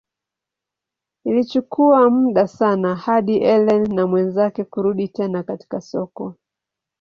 [1.25, 6.35] Ilichukua muda sana hadi Ellen na mwenzake kurudi tena katika soko.